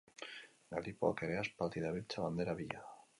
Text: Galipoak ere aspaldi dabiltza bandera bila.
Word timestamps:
Galipoak 0.71 1.21
ere 1.27 1.37
aspaldi 1.41 1.85
dabiltza 1.87 2.25
bandera 2.25 2.57
bila. 2.63 2.83